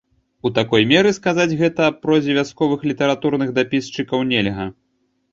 У 0.49 0.51
такой 0.57 0.85
меры 0.91 1.09
сказаць 1.17 1.57
гэта 1.59 1.79
аб 1.89 1.99
прозе 2.05 2.37
вясковых 2.37 2.79
літаратурных 2.93 3.51
дапісчыкаў 3.59 4.25
нельга. 4.31 4.65